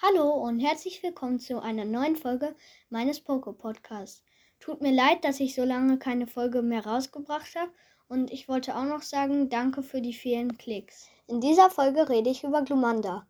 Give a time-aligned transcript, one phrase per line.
[0.00, 2.54] Hallo und herzlich willkommen zu einer neuen Folge
[2.88, 4.22] meines Poke Podcasts.
[4.60, 7.72] Tut mir leid, dass ich so lange keine Folge mehr rausgebracht habe
[8.08, 11.08] und ich wollte auch noch sagen, danke für die vielen Klicks.
[11.26, 13.26] In dieser Folge rede ich über Glumanda.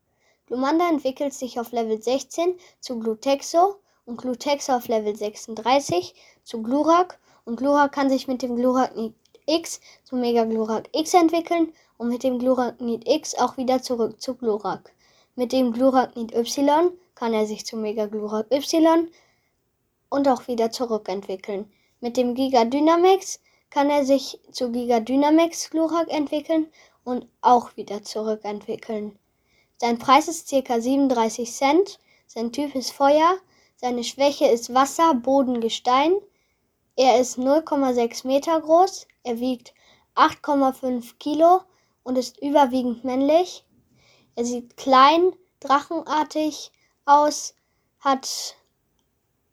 [0.47, 6.15] Glumanda entwickelt sich auf Level 16 zu Glutexo und Glutexo auf Level 36
[6.45, 8.93] zu Glurak und Glurak kann sich mit dem Glurak
[9.47, 14.35] X zu Mega Glurak X entwickeln und mit dem Glurak X auch wieder zurück zu
[14.35, 14.93] Glurak.
[15.39, 19.09] Mit dem Gluraknit Y kann er sich zu Mega Glurak Y
[20.09, 21.71] und auch wieder zurückentwickeln.
[22.01, 23.39] Mit dem Giga Dynamax
[23.71, 26.67] kann er sich zu Giga Dynamax Glurak entwickeln
[27.05, 29.17] und auch wieder zurückentwickeln.
[29.77, 30.81] Sein Preis ist ca.
[30.81, 33.37] 37 Cent, sein Typ ist Feuer,
[33.77, 36.15] seine Schwäche ist Wasser, Boden, Gestein.
[36.97, 39.73] Er ist 0,6 Meter groß, er wiegt
[40.17, 41.61] 8,5 Kilo
[42.03, 43.65] und ist überwiegend männlich.
[44.39, 46.71] Er sieht klein, drachenartig
[47.05, 47.57] aus,
[47.99, 48.55] hat,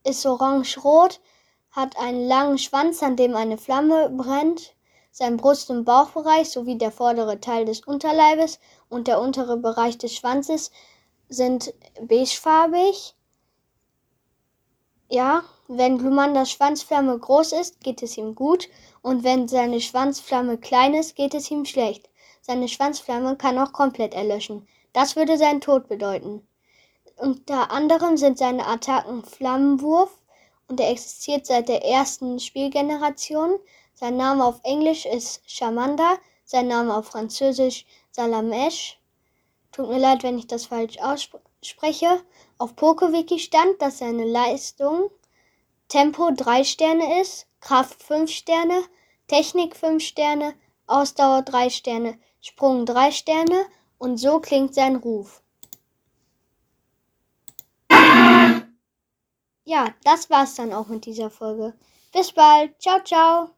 [0.03, 1.21] ist orange-rot,
[1.71, 4.75] hat einen langen Schwanz, an dem eine Flamme brennt.
[5.09, 10.13] Sein Brust- und Bauchbereich sowie der vordere Teil des Unterleibes und der untere Bereich des
[10.13, 10.69] Schwanzes
[11.29, 13.15] sind beigefarbig.
[15.09, 18.69] Ja, wenn Glumandas Schwanzflamme groß ist, geht es ihm gut
[19.01, 22.07] und wenn seine Schwanzflamme klein ist, geht es ihm schlecht.
[22.47, 24.67] Seine Schwanzflamme kann auch komplett erlöschen.
[24.93, 26.47] Das würde seinen Tod bedeuten.
[27.17, 30.11] Unter anderem sind seine Attacken Flammenwurf
[30.67, 33.57] und er existiert seit der ersten Spielgeneration.
[33.95, 38.99] Sein Name auf Englisch ist Charmander, sein Name auf Französisch Salamesh.
[39.71, 42.21] Tut mir leid, wenn ich das falsch ausspreche.
[42.59, 45.09] Auf PokeWiki stand, dass seine Leistung
[45.87, 48.83] Tempo 3 Sterne ist, Kraft 5 Sterne,
[49.27, 50.53] Technik 5 Sterne,
[50.85, 53.65] Ausdauer 3 Sterne, Sprung 3 Sterne
[53.97, 55.41] und so klingt sein Ruf.
[59.63, 61.73] Ja, das war's dann auch mit dieser Folge.
[62.13, 62.79] Bis bald.
[62.79, 63.54] Ciao, ciao.